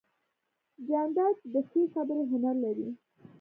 [0.87, 2.89] جانداد د ښې خبرې هنر لري.